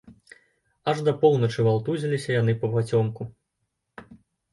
Аж 0.93 1.01
да 1.07 1.11
поўначы 1.23 1.65
валтузіліся 1.67 2.29
яны 2.37 2.55
папацёмку. 2.65 3.21